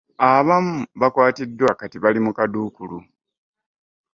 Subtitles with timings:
[0.31, 2.97] Abamu baakwatiddwa kati bali mu buduukulu.